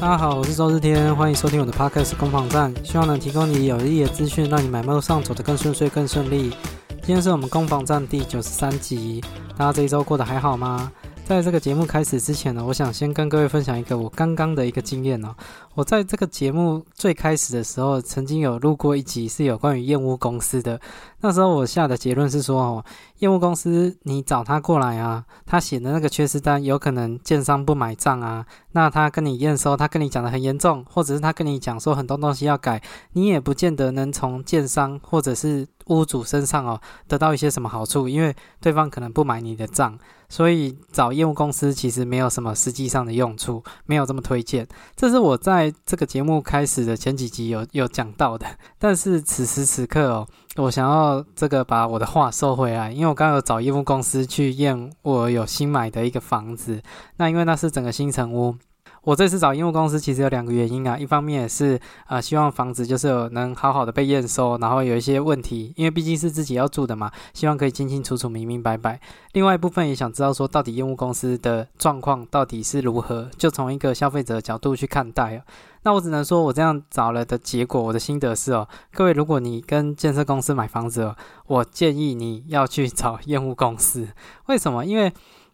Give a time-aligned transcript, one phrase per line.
[0.00, 6.56] 大家好，我是周日天，欢迎收听我的 Podcast 攻防战，希望能提供你有益的资讯，让你买卖上走得更顺遂、更顺利。
[7.02, 9.22] 今天是我们攻防战第九十三集，
[9.58, 10.90] 大家这一周过得还好吗？
[11.30, 15.32] 在这个节目开始之前呢，我想先跟各位分享一个我刚刚的一个经验哦。
[15.74, 20.80] 我在这个节目最开始的时候，曾经有录过一集是有关于燕屋公司的。
[21.20, 22.84] 那时候我下的结论是说，哦，
[23.20, 39.96] 燕屋公司你找他过来啊，他写的那个缺失单有可能建商不买账啊，那他跟你验收，他跟你讲的很严重，或者是他跟你讲说很多东西要改，你也不见得能从建商或者是屋主身上哦得到一些什么好处，因为对方可能不买你的账。
[40.30, 44.66] 所以找业务公司其实没有什么实际上的用处，没有这么推荐。
[44.96, 48.46] 这是我在这个节目开始的前几集有有讲到的。
[48.78, 56.80] 但是此时此刻哦，我想要这个把我的话收回来，因为我刚刚有找业务公司去验我有新买的一个房子，
[57.16, 58.56] 那因为那是整个新城屋。
[59.02, 69.00] 我这次找业务公司其实有两个原因啊，一方面也是啊，希望房子就是能好好的被验收，然后有一些问题，因为毕竟是自己要住的嘛，希望可以清清楚楚、明明白白。
[69.32, 75.44] 另外一部分也想知道说，到底业务公司的状况到底是如何，就从一个消费者角度去看待啊。
[75.82, 84.08] 那我只能说我这样找了的结果，我的心得是哦，各位如果你跟建设公司买房子哦，我建议你要去找业务公司。
[84.46, 84.84] 为什么？
[84.84, 85.10] 因为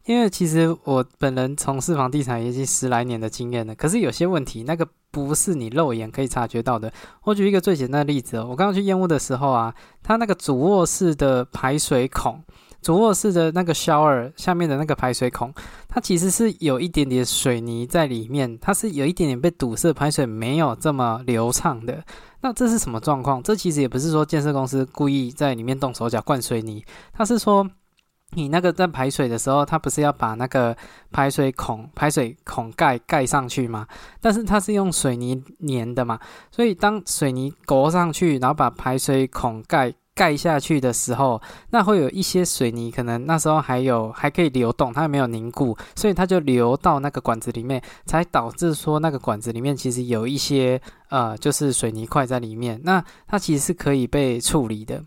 [0.07, 6.93] 因为其实我本人从事房地产已经十来年的经验了，可是有些问题那个不是你肉眼可以察觉到的。
[7.25, 12.41] 我举一个最简单的例子哦，我刚刚去验屋的时候啊，它那个主卧室的排水孔，
[12.81, 15.53] 主卧室的那个 shower 下面的那个排水孔，
[15.89, 22.05] 它其实是有一点点水泥在里面，它是有一点点被堵塞，排水没有这么流畅的。
[22.43, 23.43] 那这是什么状况？
[23.43, 27.69] 这其实也不是说建设公司故意在里面动手脚灌水泥，它是说。
[28.35, 30.77] 你那个在排水的时候，它不是要把那个
[31.11, 33.87] 排水孔、排水孔盖盖上去吗？
[34.21, 36.19] 但是它是用水泥粘的嘛，
[36.51, 52.81] 所以当水泥裹上去，然后把排水孔盖盖下去的时候，那会有一些水泥可能那时候还有还可以流动，它没有凝固，所以它就流到那个管子里面，才导致说那个管子里面其实有一些呃，就是水泥块在里面。
[52.83, 55.03] 那它其实是可以被处理的。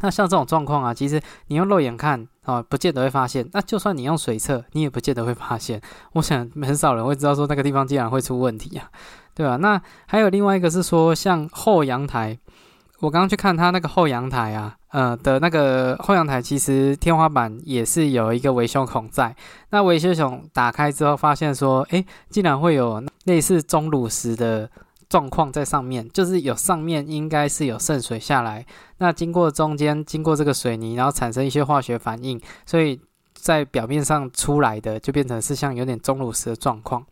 [0.00, 3.48] 那像这种状况啊，其实你用肉眼看啊，不见得会发现。
[3.52, 5.80] 那就算你用水测，你也不见得会发现。
[6.12, 8.88] 我想很少人会知道说那个地方竟然会出问题啊，
[9.34, 9.56] 对吧？
[9.56, 12.38] 那还有另外一个是说，像后阳台，
[13.00, 19.34] 我刚刚去看它那个后阳台啊，呃的那个后阳台，其实天花板也是有一个维修孔在。
[19.70, 24.70] 那维修孔打开之后，发现说，诶，竟然会有类似钟乳石的。
[25.08, 28.66] 状况在上面，就是有上面应该是有渗水下来，
[28.98, 33.00] 那经过中间经过这个水泥，然后产生一些化学反应，所以
[33.32, 37.02] 在表面上出来的就变成是像有点钟乳石的状况。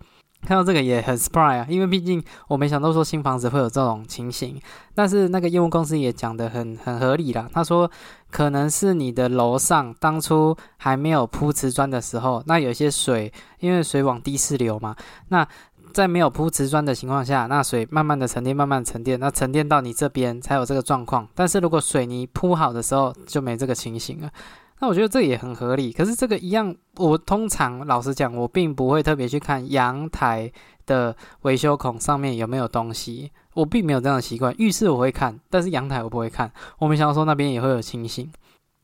[0.43, 4.61] 看到这个也很 surprise 啊，因为毕竟我没想到说新房子会有这种情形，
[4.95, 7.49] 但是那个业务公司也讲的很很合理啦。
[7.53, 7.91] 他说
[8.31, 14.95] 可能是你的楼上当初还没有铺瓷砖的时候，那有些水因为水往低势流嘛，
[15.29, 15.49] 那。
[15.97, 21.27] 在没有铺瓷砖的情况下，那水慢慢的沉淀，慢慢沉淀，那沉淀到你这边才有这个状况。
[21.35, 24.31] 但是如果水泥铺好的时候，就没这个情形了。
[24.79, 25.91] 那我觉得这也很合理。
[25.91, 30.53] 可是这个一样，我通常老实讲，我并不会特别去看阳台
[30.85, 34.55] 的维修孔上面有没有东西，我并没有这样的习惯。
[34.59, 36.53] 浴室我会看，但是阳台我不会看。
[36.79, 38.31] 我没想到说那边也会有情形。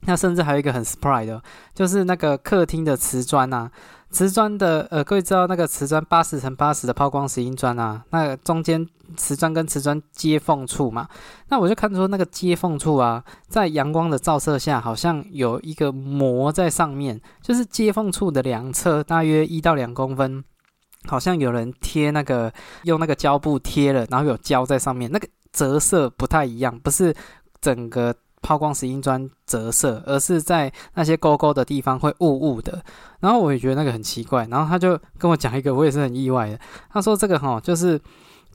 [0.06, 1.42] 那甚至还有一个很 surprise 的，
[1.74, 3.70] 就是那个客厅的瓷砖啊。
[4.12, 8.86] 瓷砖的，呃，各位知道那个瓷砖八十乘八十的抛光石英砖啊，那中间
[9.16, 11.08] 瓷砖跟瓷砖接缝处嘛，
[11.48, 20.44] 那我就看出那个接缝处啊，在阳光的照射下，好像有一个膜在上面，就是接缝处的两侧大约一到两公分，
[21.06, 22.52] 好像有人贴那个
[22.82, 27.14] 用那个胶布贴了，然后有胶在上面，那个折射不太一样，不是
[27.62, 28.14] 整个。
[28.42, 32.82] 抛光石英砖折射，而是在那些沟沟的地方会雾雾的。
[33.20, 34.46] 然后我也觉得那个很奇怪。
[34.50, 36.58] 然后他就跟我讲一个，我也是很意外的。
[36.90, 38.00] 他说这个哈，就是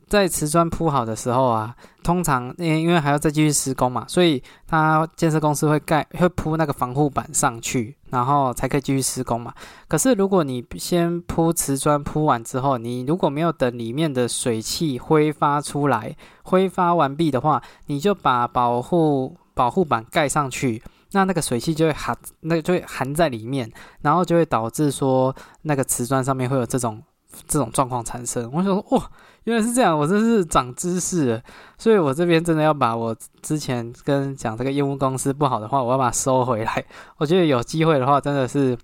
[0.08, 9.54] 在瓷砖铺好的时候啊，通常因因为还要再继续施工嘛，所以他建设公司会盖会铺那个防护板上去，然后才可以继续施工嘛。
[9.88, 20.82] 可是如果你先铺瓷砖铺完之后，你如果没有等里面的水汽挥发出来，挥发完毕的话，你就把保护保护板盖上去，
[21.14, 23.70] 那那个水汽就会含，那就会含在里面，
[24.02, 27.02] 然后就会导致说那个瓷砖上面会有这种
[27.48, 28.50] 这种状况产生。
[28.54, 29.10] 我想说，哇，
[29.46, 31.42] 原来是这样，我真是长知识了。
[31.78, 36.86] 所以我这边真的要把我之前跟讲这个业务公司不好的话，我要把它收回来。
[37.18, 38.78] 我觉得有机会的话，真的是，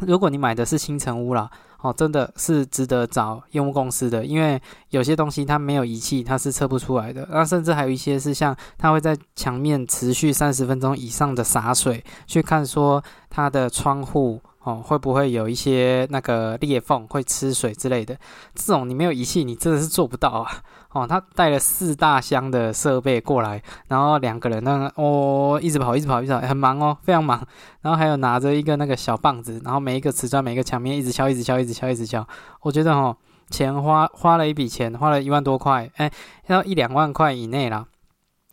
[0.00, 1.48] 如果你买的是新城屋啦，
[1.82, 7.28] 哦，真的是值得找业务公司的，因为有些东西它没有仪器，它是测不出来的。
[7.30, 14.40] 那甚至还有一些是像它会在墙面持续三十分钟以上的洒水，去看说它的窗户。
[14.64, 18.16] 哦，会不会有一些那个裂缝会吃水之类的？
[18.54, 20.62] 这种你没有仪器，你真的是做不到啊！
[20.92, 27.44] 哦，他带了四大箱的设备过来，然后两个人那个哦，一直跑，一直跑，一直跑，很忙哦，非常忙。
[27.80, 32.26] 然后还有拿着一个那个小棒子，然后每一个瓷砖、每一个墙面一直敲，一直敲，一直敲，一直敲。
[32.60, 33.16] 我觉得哦，
[33.50, 36.10] 钱花花了一笔钱，花了一万多块，哎，
[36.46, 37.86] 要一两万块以内啦。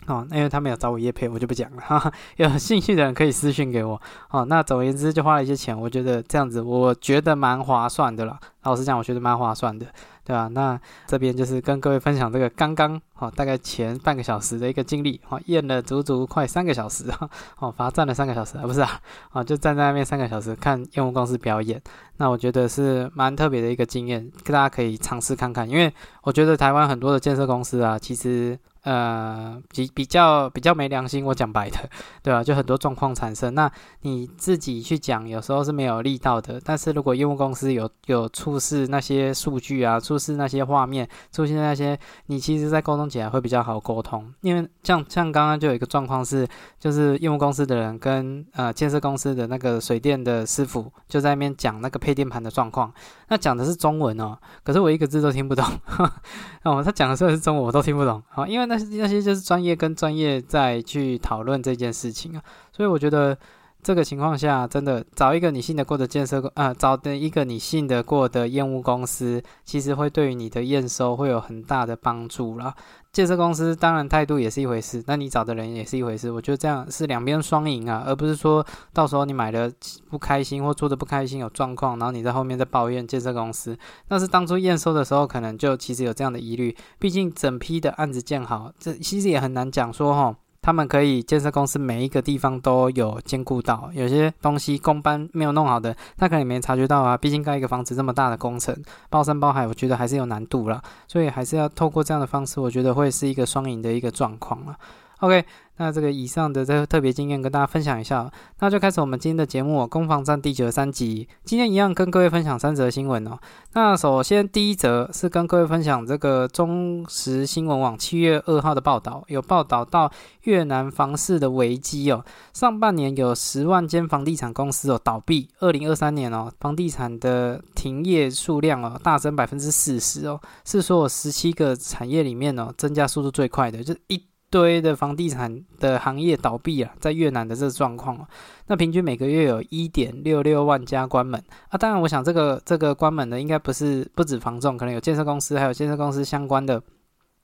[0.07, 1.81] 哦，那因为他没有找我叶配，我就不讲了。
[1.81, 4.01] 哈哈， 有兴趣的人可以私信给我。
[4.31, 8.39] 哦，那总而言之就花了一些钱，我觉得这样子，我觉得蛮划算的啦。
[8.63, 9.85] 老实讲，我觉得蛮划算的，
[10.29, 10.47] 对吧？
[10.49, 15.19] 那这边就是跟各位分享这个刚刚哦，大概前半个小时的一个经历。
[15.27, 17.27] 哈，验了足足快三个小时啊！
[17.57, 19.01] 哦，罚站了三个小时啊，不是啊？
[19.31, 21.81] 哦，就站在那边三个小时看验屋公司表演。
[22.17, 25.67] 那我觉得是蛮特别的一个经验，大家可以尝试看看。
[25.67, 25.91] 因为
[26.21, 28.59] 我觉得台湾很多的建设公司啊，其实。
[28.83, 31.77] 呃，比比较比较没良心，我讲白的，
[32.23, 32.41] 对吧？
[32.41, 33.69] 就很多状况产生，那
[34.03, 36.61] 你自己去讲，有时候是没有力道的。
[36.63, 44.33] 但是如果业务公司有有出示那些数据啊，出示那些画面，出现那些，你其实在沟通起来会比较好沟通。
[44.39, 46.47] 因为像像刚刚就有一个状况是，
[46.79, 52.93] 就是业务公司的人跟呃建设公司的那个水电的师傅就在那边讲那个配电盘的状况，
[53.27, 55.65] 那讲的是中文哦，可是我一个字都听不懂。
[56.63, 58.23] 哦，他讲的时候是中文，我都听不懂。
[58.29, 58.68] 好，因为。
[58.69, 63.35] 那那些就是专业跟专业在去讨论这件事情啊，所以我觉得
[63.81, 72.75] 这个情况下，真的找一个你信得过的建设公呃，找的一个你信得过的验屋公司，其实会对于你的验收会有很大的帮助啦。
[73.13, 76.29] 建设公司当然态度也是一回事，那你找的人也是一回事。
[76.29, 79.71] 我觉得这样是两边双赢啊，而不是说到时候你买的
[80.09, 83.77] 不开心或做的不开心有状况，然后你在后面再抱怨建设公司。
[84.09, 90.35] 那是当初验收的时候可能就其实有这样的疑虑，毕竟整批的案子建好，这其实也很难讲说哈。
[90.69, 97.17] 他们可以建设公司每一个地方都有兼顾到，有些东西工班没有弄好的，他可能没察觉到啊。
[97.17, 98.79] 毕竟盖一个房子这么大的工程，
[99.09, 104.77] 包山包海，我觉得还是有难度了，所以还是要透过这样的方式，我觉得会是一个双赢的一个状况了。
[105.19, 105.45] OK。
[105.81, 108.29] 那这个以上的这个特别经验跟大家分享一下，
[108.59, 111.25] 那就开始我们今天的节目《攻防战》第九十三集。
[111.45, 113.39] 今天一样跟各位分享三则新闻哦。
[113.71, 120.11] 那首先第一则是跟各位分享这个中时新闻网七月二号的报道，有报道到
[120.43, 122.25] 越南房市的危机哦。
[122.51, 134.21] 上半年有十万间房地产公司哦倒闭，二零二三年哦房地产的停业数量哦大增百分之四十哦，是说十七个产业里面哦增加速度最快的，就一。
[134.49, 138.27] 堆的房地产的行业倒闭啊，在越南的这个状况
[138.67, 141.77] 那平均每个月有一点六六万家关门啊。
[141.77, 146.81] 当然，我想这个这个关门的应该不是不止房仲，可能有建设公司，还有建设公司相关的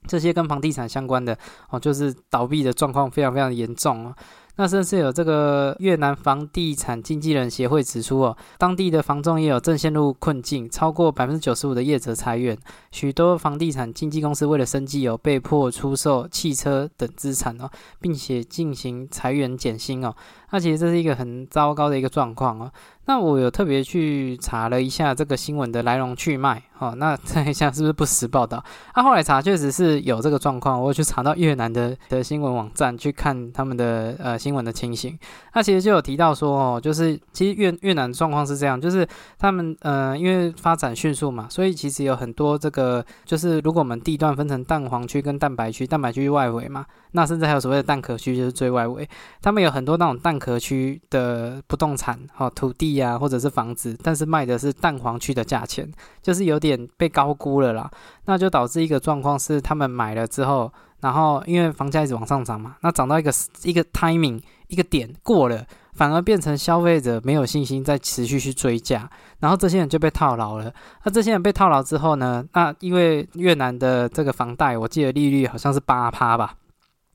[0.07, 1.38] 这些跟房地产相关的
[1.69, 4.16] 哦，就是倒闭的状况非常非常严重啊。
[4.57, 12.57] 那甚至有这个越南房地产经纪人协会指出哦，当地的房仲业有正陷入困境，超过百分之九十五的业者裁员，
[12.92, 17.69] 许多房地产经纪公司为了生计有被迫出售汽车等资产哦，
[18.00, 20.16] 并且进行裁员减薪哦。
[20.52, 22.72] 那其实这是一个很糟糕的一个状况哦。
[23.07, 28.63] 那我有特别去查了一下这个新闻的来龙去脉，哦，那 看一下是不是不实报道？
[28.94, 35.18] 啊，后来查确实是有这个状况，我去查到越南的的新闻网站去看他们的呃新闻的情形。
[35.53, 49.08] 那其实就有提到说，哦，就是其实越越南状况是这样，就是他们呃因为发展迅速嘛，所以其实有很多这个就是如果我们地段分成蛋黄区跟蛋白区，蛋白区外围嘛，那甚至还有所谓的蛋壳区，就是最外围，
[49.44, 52.95] 他们有很多那种蛋壳区的不动产，哦，土地。
[52.96, 55.90] 呀，或者是房子，但是卖的是蛋黄区的价钱，
[56.22, 57.90] 就是有点被高估了啦。
[58.25, 60.72] 那就导致一个状况是，他们买了之后，
[61.02, 63.32] 然后因为房价一直往上涨嘛，那涨到一个
[63.64, 69.10] 一个 timing 一个点过了，反而变成消费者没有信心再持续去追价，
[69.40, 70.74] 然后这些人就被套牢了。
[71.04, 72.44] 那这些人被套牢之后呢？
[72.54, 76.56] 那因为越南的这个房贷，我记得利率好像是八趴吧，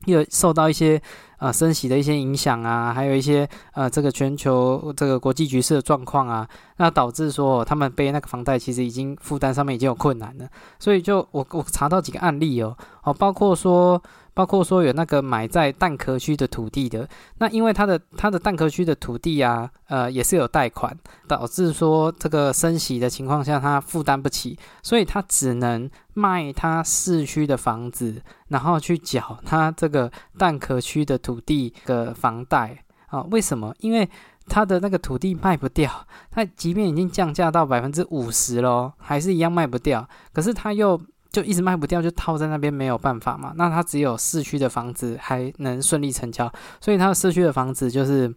[0.05, 1.01] 又受到一些。
[1.41, 14.01] 啊，升息的一些影响啊，还有一些呃，这个全球这个国际局势的状况啊，那导致说他们背那个房贷其实已经负担上面已经有困难了，所以就我我查到几个案例哦，哦，包括说。
[14.33, 17.07] 包括说有那个买在蛋壳区的土地的，
[17.39, 20.97] 那因为它的它的蛋壳区的土地啊，呃，也是有贷款，
[21.27, 33.21] 导致说这个升息的情况下，他负担不起，所以他只能卖他市区的房子，然后去缴他这个蛋壳区的土地的房贷啊？
[33.31, 33.75] 为什么？
[33.79, 34.09] 因为
[34.47, 40.07] 他的那个土地卖不掉，他即便已经降价到百分之五十了，还是一样卖不掉。
[40.33, 40.99] 可是他又
[41.31, 43.53] 就一直卖不掉，就套在那边没有办法嘛。
[43.55, 48.33] 那他只有市区的房子还能顺利成交，所以他的市区的房子就是。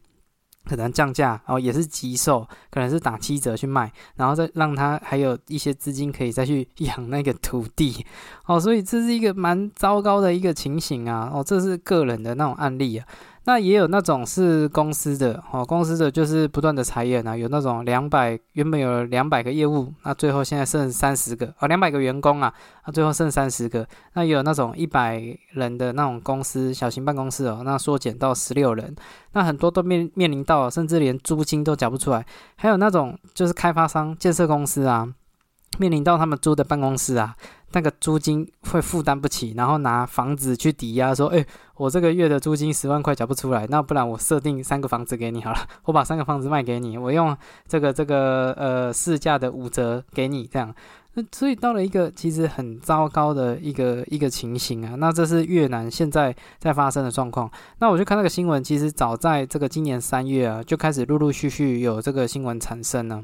[0.67, 8.07] 可能降价哦，也是急售，可能是打七折去卖，然后再让他还有一些资金可以再去养那个土地
[8.47, 13.07] 哦，所以这是一个蛮糟糕的一个情形啊哦，这是个人的那种案例啊。
[13.47, 22.53] 那也有那种是公司的哦，公司的就是不断的裁员啊，有那种两百原本有两百个业务，那最后现在剩三十个哦，两百个员工啊，
[22.87, 23.87] 那最后剩三十个。
[24.15, 28.97] 那也有那种一百人的那种公司，小型办公室哦，那缩减到十六人，
[29.33, 32.25] 那很多都面面临到，甚至连租金都缴不出来。
[32.57, 35.07] 还有那种就是开发商、建设公司啊，
[35.78, 37.35] 面临到他们租的办公室啊。
[37.76, 41.45] 那个租金会负担不起，然后拿房子去抵押，说：“哎，
[41.76, 50.73] 我这个月的租金十万块缴不出来，那不然我设定三个房子给你好了， 我把三个房子卖给你，我用这个这个呃市价的五折给你，这样。
[51.14, 54.95] 那所以到了一个其实很糟糕的一个一个情形啊。
[54.95, 57.50] 那这是越南现在在发生的状况。
[57.81, 63.21] 那我就看那个新闻，其实早在这个今年三月啊，就开始陆陆续续有这个新闻产生了。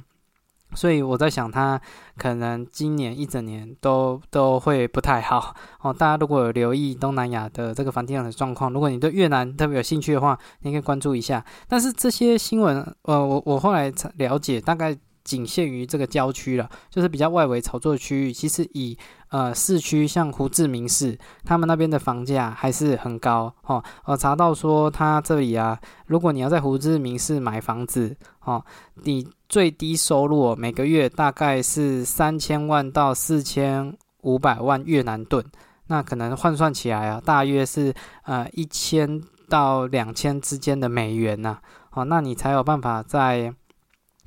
[0.75, 1.81] 所以我在想，他
[2.17, 5.93] 可能今年一整年都都会不太好哦。
[5.93, 11.45] 大家如果有留意东南亚的这个房地产的状况，如果你对越南特别有兴趣的话，你可以关注一下。
[11.69, 18.33] 但是这些新闻，呃，我我后来了解，大概仅限于这个郊区了，就是比较外围炒作区域。
[18.33, 18.97] 其实以
[19.29, 23.83] 呃市区，像胡志明市，他们那边的房价还是很高哦。
[24.05, 28.65] 我查到说，他这里啊，如果你要在胡志明市买房子哦，
[29.05, 33.93] 你最低收入每个月大概是三千万到四千
[34.23, 35.45] 五百万越南盾，
[35.89, 37.93] 那可能换算起来啊，大约是
[38.23, 41.59] 呃一千到两千之间的美元呐。
[41.91, 43.53] 哦，那你才有办法在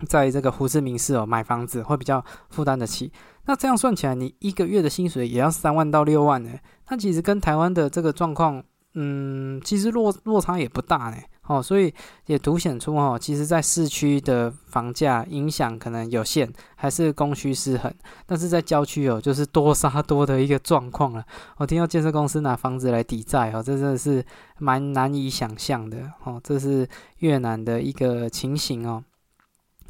[0.09, 3.09] 在这个胡志明市哦买房子，会比较负担得起。
[3.45, 6.51] 那这样算起来，你一个月的薪水也要三万到六万呢。
[6.89, 8.61] 那其实跟台湾的这个状况，
[8.95, 11.15] 嗯，其实落落差也不大呢。
[11.47, 11.93] 哦，所以
[12.27, 17.93] 也凸显出哦，其实，在市区的房价影响可能有限，还是供需失衡。
[18.25, 21.25] 但是在郊区哦，就是多杀多的一个状况了。
[21.57, 24.25] 我听到建设公司拿房子来抵债哦，这真的是
[24.57, 26.39] 蛮难以想象的哦。
[26.41, 29.03] 这是越南的一个情形哦。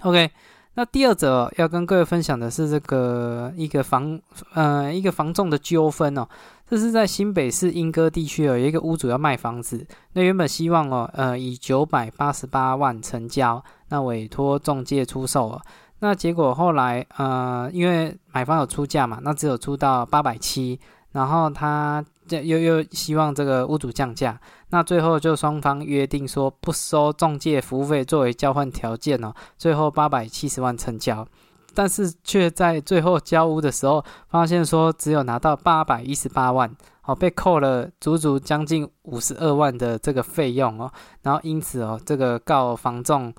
[0.01, 0.31] OK，
[0.74, 4.19] 那第二则要跟各位分享的是这个一个房
[4.55, 6.27] 呃一个房仲的纠纷哦。
[6.73, 15.61] 这是在新北市莺歌地区有一个屋主要卖房子，那原本希望哦，呃，以九百八十八万成交，那委托中介出售了，
[15.99, 20.79] 那结果后来呃，因为买方有出价嘛，那只有出到八百七，
[21.11, 31.27] 然后他又又希望这个屋主降价，那最后就双方约定说不收中介服务费作为交换条件哦，最后八百七十万成交。
[31.73, 36.69] 但是却在最后交屋的时候，发现说只有拿到八百一十八万，
[37.05, 43.33] 哦，被扣了足足将近五十二万的这个费用哦，然后因此哦，这个告房仲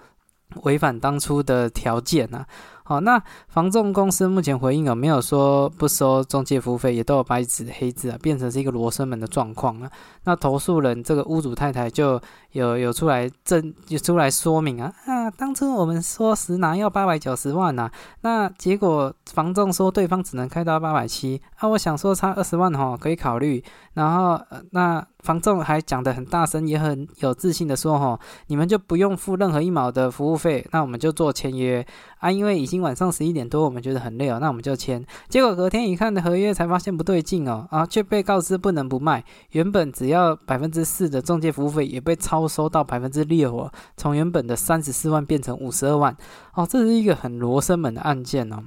[0.62, 2.44] 违反当初的条件呢。
[2.86, 9.90] 好，那房仲公司目前回应有没有说不收中介服务费，也都有白纸黑字啊，变成是一个罗生门的状况啊。
[10.24, 12.20] 那投诉人这个屋主太太就
[12.52, 23.64] 有有出来证，就出来说明啊啊，当初我们说实拿要八百九十万呐，那结果房仲说对方只能开到八百七啊，我想说差二十万哈可以考虑，
[23.94, 31.84] 然后呃那房仲还讲得很大声，也很有自信的说哈，你们就不用付任何一毛的服务费，那我们就做签约。
[32.18, 35.02] 啊，因为已经晚上十一点多，我们觉得很累哦，那我们就签。
[35.30, 39.24] 结果隔天一看的合约，才发现不对劲哦，啊，却被告知不能不卖。
[39.52, 46.14] 原本只要百分之四的中介服务费，也被超收到百分之六哦，从原本的三十四万变成五十二万
[46.52, 48.62] 哦，这是一个很罗生门的案件哦。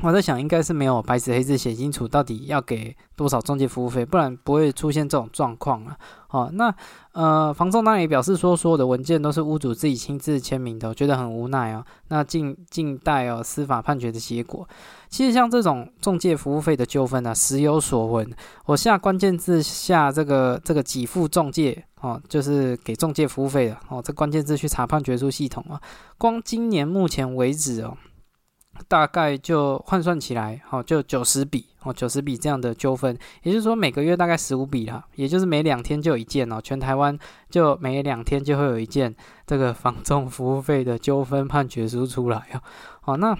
[0.00, 5.96] 我在想，应该是没有白纸黑字写清楚到底要给多少中介服务费，不然不会出现这种状况了。
[6.30, 6.74] 哦，那
[7.12, 11.84] 呃，房仲当然也表示说，所有的文件都是屋主自己亲自签名的，我觉得很无奈哦。
[12.08, 14.68] 那静静待哦司法判决的结果。
[15.08, 18.28] 其实像这种中介服务费的纠纷呢，时有所闻。
[18.66, 25.80] 我下关键字下这个这个给付中介哦，就是给中介服务费的哦，这关键字去查判决书系统啊，
[26.18, 27.96] 光今年目前为止哦。
[28.88, 37.18] 大概就换算起来，好，就九十笔哦，九十笔这样的纠纷，也就是说每个月大概十五笔啦，也就是每两天就有一件哦，全台湾
[37.50, 39.14] 就每两天就会有一件
[39.46, 42.62] 这个房仲服务费的纠纷判决书出来啊，
[43.00, 43.36] 好，那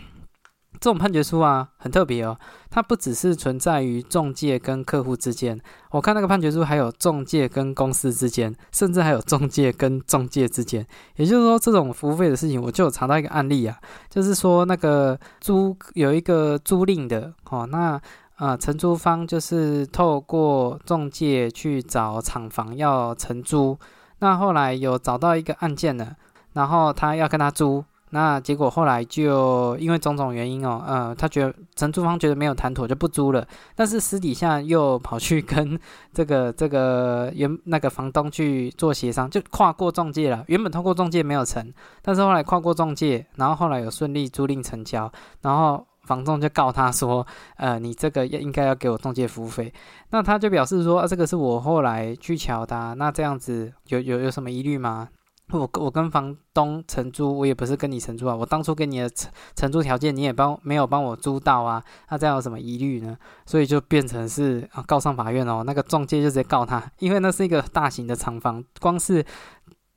[0.85, 2.38] 这种判决书啊，很特别哦。
[2.69, 5.59] 它不只是存在于中介跟客户之间，
[5.91, 10.87] 我看那个判决书还有中介跟公司之间，甚至还有中介跟中介之间。
[11.17, 13.79] 也就是说，这种服务费的事情，我就有查到一个案例啊，
[14.11, 17.99] 就是说那个租有一个租赁的哦，那
[18.37, 23.79] 啊承租方就是透过中介去找厂房要承租，
[24.19, 26.14] 那后来有找到一个案件了，
[26.53, 27.83] 然后他要跟他租。
[28.14, 33.44] 那结果后来就因为种种原因哦，呃，他觉得承租方觉得没有谈妥就不租了，
[33.75, 35.76] 但是私底下又跑去跟
[36.12, 40.44] 这个这个原那个房东去做协商，就跨过中介了。
[40.47, 45.11] 原本通过中介没有成，但是后来跨过中介，然后后来有顺利租赁成交，
[45.42, 49.75] 然后房东就告他说，呃，你这个应该要给我中介服务费。
[50.11, 55.09] 那他就表示说，啊，这个是我后来去瞧的，那这样子有有有什么疑虑吗？
[55.51, 58.35] 我我跟房东承租，我也不是跟你承租啊。
[58.35, 61.83] 我当初给你的承承租条件，你也帮没有帮我租到啊。
[62.09, 63.17] 那这样有什么疑虑呢？
[63.45, 65.63] 所以就变成是啊，告上法院哦。
[65.65, 69.25] 那个中介就直接告他，因为那是一个大型的厂房，光是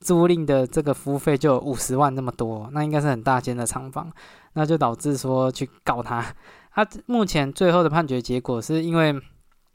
[0.00, 4.12] 租赁的这个服务费就五十万那么多，那应该是很大间的厂房，
[4.52, 6.24] 那就导致说去告他。
[6.72, 9.18] 他 目前最后的判决结果是因为。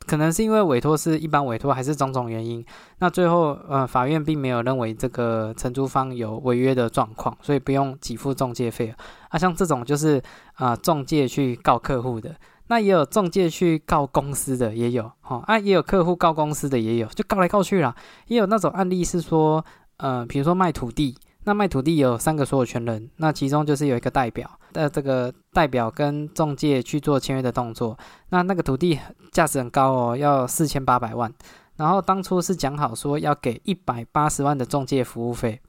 [0.06, 2.64] 可能是因为委托是一般委托，还是种种原因，
[3.00, 8.94] 那最后呃法院并没有认为这个承租方有违约的状况，所以不用给付中介费
[9.30, 9.38] 啊。
[9.38, 10.22] 像这种就是
[10.56, 12.36] 啊中介去告客户的，
[12.68, 17.96] 那也有中介去告公司的也有哈啊，也有客户告公司的也有，就告来告去啦。
[18.28, 19.64] 也有那种案例是说，
[19.98, 21.16] 呃，比如说卖土地。
[21.46, 27.98] 那卖土地有三个所有权人，那其中就是有一个代表，呃，这个代表跟中介去做签约的动作。
[28.30, 29.00] 那那个土地
[29.32, 31.32] 价值很高哦，要四千八百万。
[31.76, 35.60] 然后当初是讲好说要给一百八十万的中介服务费，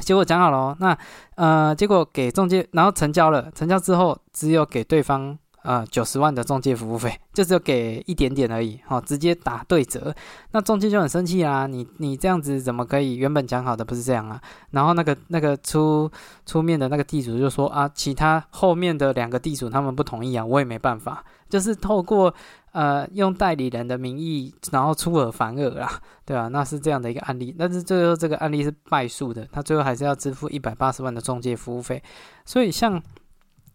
[0.00, 0.98] 结果讲好了哦，那
[1.36, 5.38] 呃，结果给中介，然后成交了，成交之后只有给对方。
[5.68, 10.14] 呃，九十万的中介服务费，就只有给一点点而已，哦，直接打对折，
[10.52, 11.66] 那中介就很生气啊！
[11.66, 13.16] 你你这样子怎么可以？
[13.16, 14.40] 原本讲好的不是这样啊？
[14.70, 16.10] 然后那个那个出
[16.46, 22.34] 出面的那个地主就说啊，其他后面的两个地主他们不同意啊，我也没办法，就是透过
[22.72, 26.48] 呃用代理人的名义，然后出尔反尔啦，对吧？
[26.48, 32.02] 那是这样的一个案例，但是最后这个案例是败诉的，他最后还是要支付一百八十万的中介服务费，
[32.46, 33.02] 所以像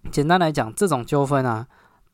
[0.10, 1.68] 简单来讲，这种纠纷啊。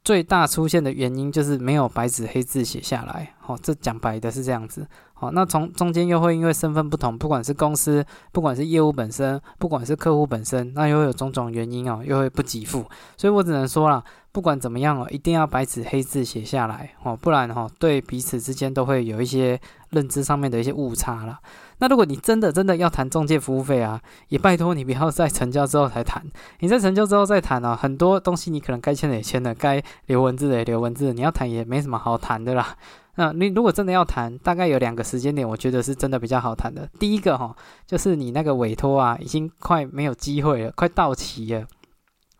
[0.09, 12.83] 最大出现的原因就是没有白纸黑字写下来，好，这讲白的是这样子，好，那从中间又会因为身份不同，不管是公司，不管是业务本身，不管是客户本身，那又有种种原因哦，又会不给付，
[13.17, 21.37] 所以我只能说了，不管怎么样哦，一定要白纸黑字写下来，哦，不然哈，对彼此之间都会有一些认知上面的一些误差了。
[21.79, 26.23] 那如果你真的真的要谈中介服务费啊，也拜托你不要在成交之后才谈。
[26.59, 32.75] 你在成交之后再谈啊，很多东西你可能该签的也签了，该留文字的也留文字，你要谈也没什么好谈的啦。
[33.15, 36.87] 那你如果真的要谈，大概有两个时间点，我觉得是真的比较好谈的。
[36.99, 41.65] 第一个哈，就是你那个委托啊，已经快没有机会了，快到期了。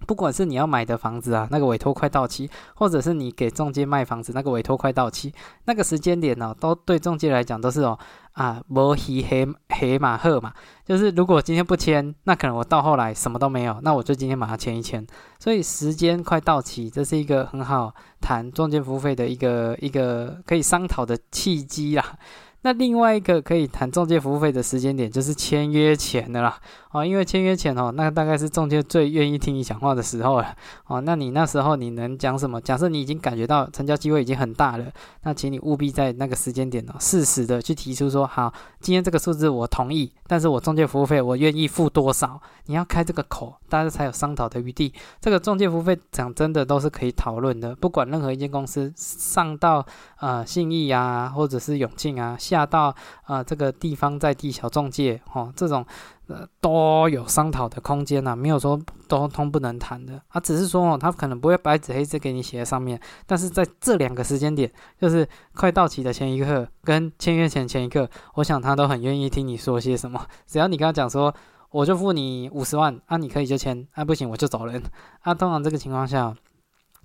[0.10, 5.32] 不管是你要买的房子啊，那个委托快到期，或者是你给中介卖房子，那个委托快到期，
[5.66, 7.96] 那个时间点呢，都对中介来讲都是哦
[8.32, 10.52] 啊，摩西黑黑马赫嘛，
[10.84, 15.06] 就是如果今天不签，那可能我到后来什么都没有，那我就今天把它签一签。
[15.38, 22.18] 所以时间快到期，这是一个很好谈中介服务费的一个一个可以商讨的契机啦。
[22.62, 26.58] 那另外一个可以谈中介服务费的时间点，就是签约前的啦。
[26.92, 30.56] 哦，因为签约前哦，那大概是中介最愿意听你讲话的时候了。
[30.88, 32.60] 哦，那你那时候你能讲什么？
[32.60, 34.86] 假设你已经感觉到成交机会已经很大了，
[35.22, 42.42] 那请你务必在那个时间点哦，适时的去提出说，好，今天这个数字我同意，但是我中介服务费我愿意付多少？
[42.66, 44.94] 你要开这个口，大家才有商讨的余地。
[45.22, 49.86] 这个中介服务费讲真的都是可以讨论的，不管任何一间公司上到
[50.20, 52.36] 呃信义啊，或者是永庆啊。
[52.38, 55.84] 下到啊，这个地方在地小中介哦，这种
[56.30, 71.34] 呃都有商讨的空间呐，没有说都通不能谈的啊，只是说哦，他可能不会白纸黑字给你写在上面，但是在这两个时间点，就是快到期的前一刻跟签约前前一刻，我想他都很愿意听你说些什么， 只要你跟他讲说，
[71.72, 74.82] 我就付你五十万啊，你可以就签啊，不行我就走人
[75.22, 76.34] 啊，通常这个情况下。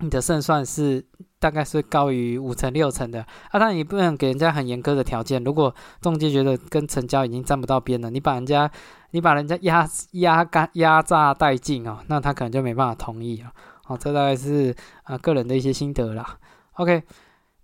[0.01, 1.07] 你的胜算是
[1.39, 5.43] 大概是高于五成六成的啊，但你不能给人家很严苛的条件。
[5.45, 8.69] 如果中介觉得跟成交已经站不到边了，你把人家
[9.14, 13.53] 你把人家压压干压榨殆尽哦，那他可能就没办法同意了。
[13.87, 14.74] 哦，这大概是
[15.05, 16.37] 啊个人的一些心得啦。
[16.72, 17.00] OK，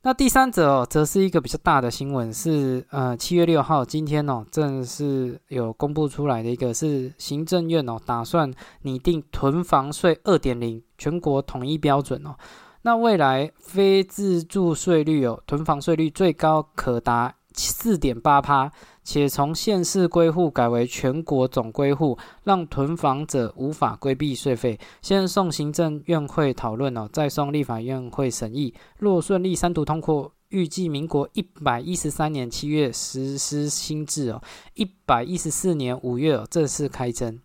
[0.03, 8.49] 那第三者哦，则是一个比较大的新闻，是呃七月六号今天哦，正是有公布出来的一个是行政院哦，打算
[8.83, 12.37] 拟定囤房税二点零全国统一标准哦。
[12.83, 18.71] 那未来非自住税率哦，囤房税率最高可达四点八趴，
[19.13, 24.79] 且从县市归户改为全国总归户，让囤房者无法规避税费。
[25.03, 28.73] 先送行政院会讨论哦，再送立法院会审议。
[28.99, 34.41] 若顺利三读通过，预计民国一百一十三年七月实施新制哦，
[34.75, 37.37] 一百一十四年五月正式开征。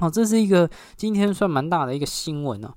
[0.00, 2.72] 哦，这是一个今天算蛮大的一个新闻哦。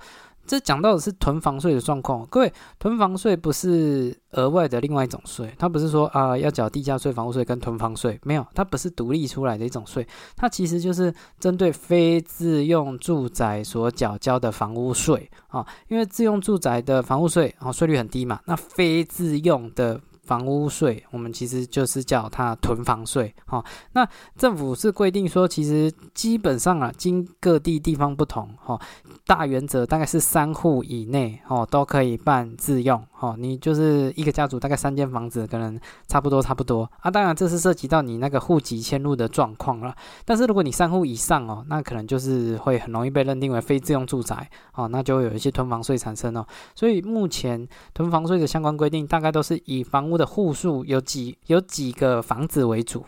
[0.49, 20.01] 这讲到的是囤房税的状况，各位，囤房税不是额外的另外一种税，它不是说啊要缴地价税、房屋税跟囤房税，没有，它不是独立出来的一种税，它其实就是针对非自用住宅所缴交的房屋税啊，因为自用住宅的房屋税啊税率很低嘛，那非自用的。
[20.29, 23.65] 房屋税，我们其实就是叫它囤房税，哈。
[23.93, 28.79] 那政府是规定说，其实基本上啊，经各地地方不同，哈，
[29.25, 33.35] 大原则大概是三户以内，哦，都可以办自用，哈。
[33.39, 37.09] 你就是一个家族，大概三间房子，可能差不多差不多啊。
[37.09, 39.95] 当然，这是涉及到你那个户籍迁入的状况了。
[40.25, 46.45] 但是如果你三户以上哦，那可能就是会很容易被认定为非自用住宅，哦，那就会有一些囤房税产生哦。
[46.75, 53.05] 所以目前囤房税的相关规定，大概都是以房屋的户数有几有几个房子为主，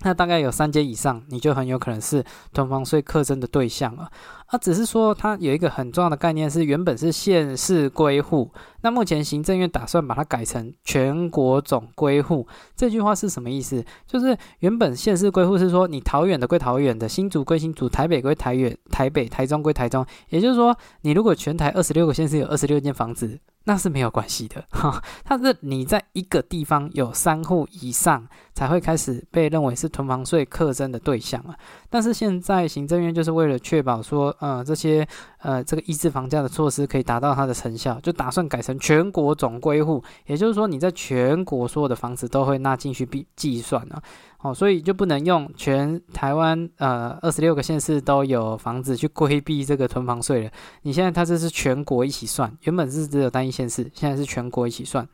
[0.00, 4.10] 那大概有三间以上，你就很有可能是囤房税课征的对象了。
[4.54, 8.48] 啊，只是说它有一个很重要的概念，是原本是县市归户，
[8.82, 12.46] 那目前行政院打算把它改成全国总归户。
[12.76, 13.84] 这句话是什么意思？
[14.06, 20.06] 就是原本县市归户是说你桃园的归桃园的，新竹归新竹，台北归台远，台北、台中归台中。
[20.28, 23.40] 也就是说，你如果全台二十六个县市有二十六间房子。
[23.66, 31.56] 那是没有关系的哈， 它是你在一个地方有三户以上才会开始被认为是囤房税课征的对象啊。
[31.88, 44.02] 但是现在行政院就是为了确保说，呃，这些呃这个抑制房价的措施可以达到它的成效，就打算改成全国总归户，也就是说你在全国所有的房子都会纳进去计计算啊。
[44.42, 50.50] 哦，所以就不能用全台湾呃二十六个县市都有房子去规避这个囤房税了。
[50.82, 55.08] 你现在它这是全国一起算，原本是只有单一县市，现在是全国一起算。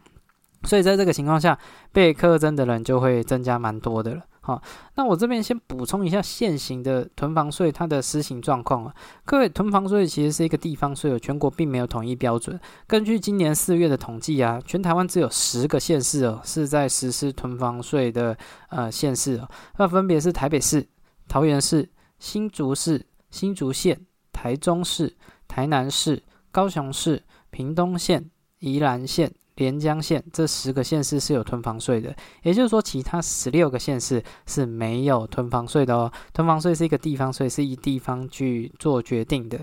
[0.65, 1.57] 所以在这个情况下，
[1.93, 4.23] 被课征的人就会增加蛮多的了。
[4.51, 4.61] 好，
[4.97, 8.93] 那我这边先补充一下现行的囤房税它的施行状况啊。
[9.25, 12.59] 各位，囤房税其实是一个地方税，全国并没有统一标准。
[12.89, 18.37] 根据今年四月的统计啊，全台湾只有十个县市哦是在实施囤房税的
[18.71, 20.85] 呃县市哦，那分别是台北市、
[21.29, 29.33] 桃园市、新竹市、新竹县、台中市、台南市、高雄市、屏东县、宜兰县。
[29.61, 36.11] 连江县这十个县市是有囤房税的，也就是说，其他十六个县市是没有囤房税的哦。
[36.33, 39.61] 囤房税是一个地方税，是以地方去做决定的。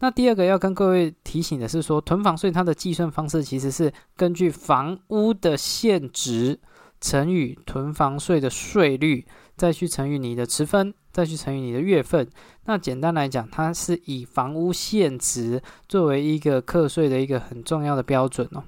[0.00, 6.60] 那第二个要跟各位提醒的是，说囤房税它的计算方式其实是根据房屋的现值
[7.00, 12.28] 乘以囤房税的税率，再去乘以你的持分，再去乘以你的月份。
[12.66, 18.62] 那简单来讲，它是以房屋现值作为一个课税的一个很重要的标准哦。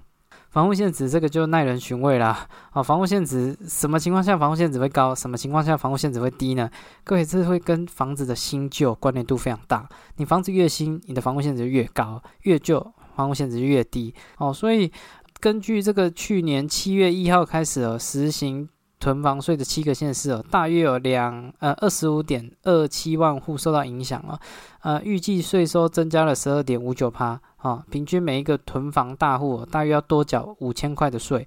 [0.51, 2.49] 房屋现值这个就耐人寻味啦。
[2.73, 5.15] 哦，房屋现值什么情况下房屋现值会高？
[5.15, 6.69] 什么情况下房屋现值会低呢？
[7.05, 9.89] 各位，这会跟房子的新旧关联度非常大。
[10.17, 12.85] 你房子越新，你的房屋现值越高；越旧，
[13.15, 14.13] 房屋现值越低。
[14.39, 14.91] 哦，所以
[15.39, 18.69] 根据这个去年七月一号开始哦，实行
[19.01, 24.39] 囤房税的七个县市哦，大约有两呃二十五点二七万户受到影响了。
[24.83, 27.41] 呃，预计税收增加了十二点五九趴。
[27.57, 31.47] 啊，平均每一个囤房大户大约要多缴五千块的税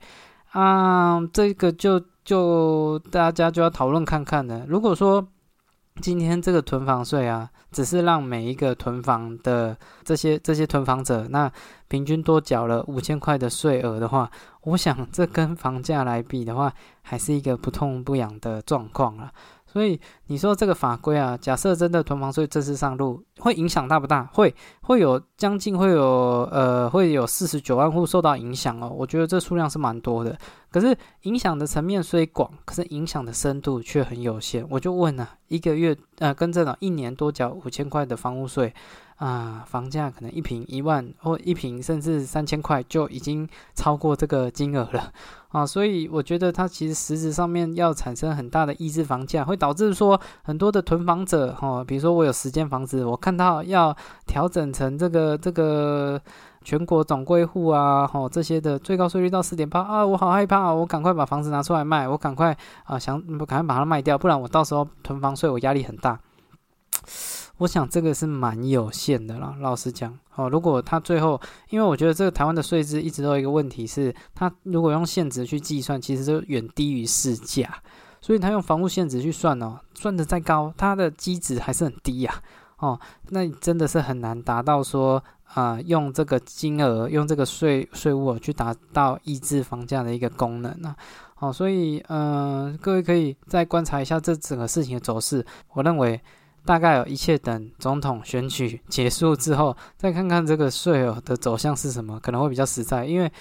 [0.51, 4.63] 啊，这个就就大家就要讨论看看了。
[4.67, 5.27] 如果说
[6.01, 11.51] 今天这个囤房税啊，只是让每一个囤房的这些这些囤房者，那
[11.87, 14.29] 平均多缴了五千块的税额的话，
[14.63, 19.31] 我想这跟房价来比的话，还是一个不痛不痒的状况了。
[19.73, 24.23] 所以你说这个法规啊，假设真的囤房税正式上路，会影响大不大？
[24.25, 28.87] 会会有将近会有呃会有四十九万户受到影响哦。
[28.95, 30.37] 我觉得这数量是蛮多的。
[30.69, 34.63] 可是影响的层面虽广，可是影响的深度却很有限。
[34.69, 38.71] 我就问啊，一个月呃跟这种一年多缴五千块的房屋税
[39.17, 45.11] 啊，房价可能一平一万或一平甚至三千块就已经超过这个金额了。
[45.49, 53.95] 啊，所以我觉得它其实实质上面要产生很大的抑制房价，会导致说很多的囤房者，哈，比如说我有十间房子，我看到要
[54.25, 56.19] 调整成这个这个
[56.63, 66.19] 全国总归户啊，吼这些的最高税率到四点八啊，我好害怕，我赶快把房子拿出来卖，我赶快啊想赶快把它卖掉，不然我到时候囤房税我压力很大。
[67.63, 77.73] 我想这个是蛮有限的啦，老实讲，哦，如果他最后，因为我觉得这个台湾的税制一直都有一个问题是，他如果用现值去计算，其实就远低于市价，
[78.19, 82.35] 所以他用房屋现值去算哦，算的再高，它的基值还是很低呀，
[82.79, 82.99] 哦，
[83.29, 85.23] 那真的是很难达到说
[85.53, 90.93] 啊，用这个金额，用这个税税务去达到抑制房价的一个功能呢，
[91.39, 96.19] 哦，所以嗯，各位可以再观察一下这整个事情的走势，我认为。
[96.65, 103.05] 大概有一切等总统选举结束之后，再看看这个税额的走向是什么，可能会比较实在。
[103.05, 103.31] 因为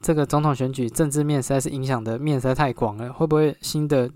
[0.00, 4.10] 这个总统选举政治面实在是影响的面实在太广了，会不会新的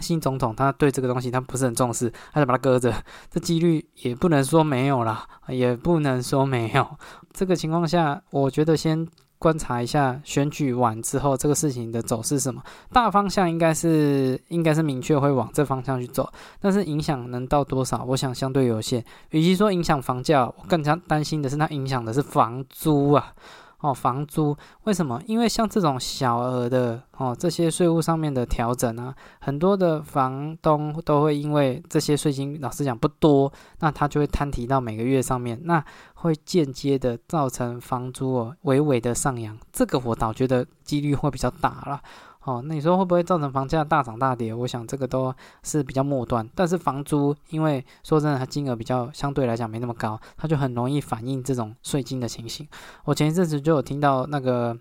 [0.00, 2.92] 新总统他对这个东西他不是很重视，他就把它搁着？
[3.30, 6.86] 这几率也不能说没有啦，也不能说没有。
[7.32, 9.06] 这个情况下，我觉得先。
[9.40, 19.02] 观察一下选举完之后这个事情的走势什么大方向应该是应该是明确会往这方向去走，但是影响能到多少，我想相对有限。
[19.30, 23.32] 与其说影响房价，我更加担心的是它影响的是房租啊。
[23.80, 25.20] 哦，房租为什么？
[25.26, 35.82] 因为像这种小额的哦，这些税务上面的调整啊，很多的房东都会因为这些税金，老实讲不多，那他就会摊提到每个月上面，那
[36.14, 42.02] 会间接的造成房租哦微微的上扬，这个我倒觉得几率会比较大了。
[42.44, 44.54] 哦，那你说会不会造成房价大涨大跌？
[44.54, 52.66] 我想这个都是比较末端，但是房租，因为说真的，它金额比较相对来讲没那么高，它就很容易反映这种税金的情形。
[53.04, 54.76] 我前一阵子就有听到那个。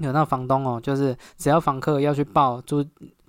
[0.00, 2.84] 有那房东哦，就是只要房客要去报租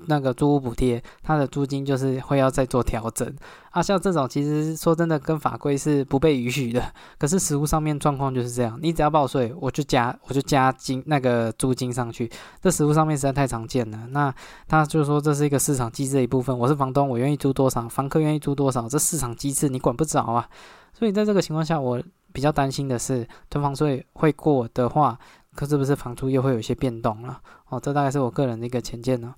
[0.07, 3.31] 那个租屋补贴，他的租金就是会要再做调整
[3.69, 3.83] 啊。
[3.83, 6.83] 像这种其实说真的跟法规是不被允许的，
[7.19, 13.99] 可是实物上面状况就是这样，你只要报税，我就加我就加金那个租金上去，这实物上面实在太常见了。
[14.09, 14.33] 那
[14.67, 20.49] 他就说这是一个市场机制的一部分，我是房东，我愿意租多少，房客愿意租多少，这市场机制你管不着啊。
[20.93, 22.01] 所以在这个情况下，我
[22.33, 25.19] 比较担心的是囤房税会过的话。
[25.55, 27.39] 可是不是房租又会有一些变动了
[27.69, 29.33] 哦，这大概是我个人的一个浅见呢。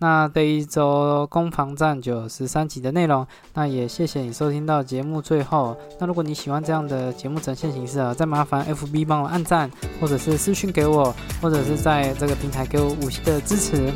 [0.00, 5.76] 那这一周攻防战九十三集的内容，那也谢谢你收听到节目最后。
[5.98, 9.68] 那如果你喜欢这样的节目呈现形式啊，再麻烦 FB 帮我按赞，
[10.00, 13.92] 或者是私讯给我，或者是在这个平台给我五星的支持，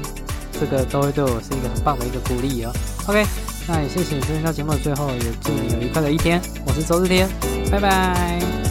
[0.58, 2.72] 这个都会对我是一个很棒的一个鼓励哦。
[3.08, 3.24] OK，
[3.68, 6.40] 那也谢谢你收听到节目的最后，也祝你有愉快的一天。
[6.66, 7.28] 我是周日天，
[7.70, 8.61] 拜拜。